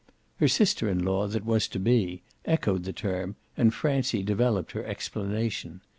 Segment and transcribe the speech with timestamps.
[0.37, 4.83] Her sister in law that was to be echoed the term and Francie developed her
[4.83, 5.81] explanation.